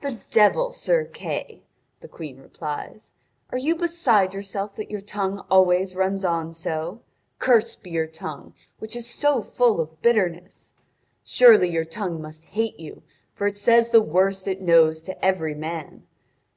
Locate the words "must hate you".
12.20-13.04